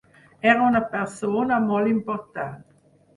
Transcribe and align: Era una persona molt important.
Era 0.53 0.63
una 0.69 0.79
persona 0.93 1.59
molt 1.65 1.91
important. 1.91 2.57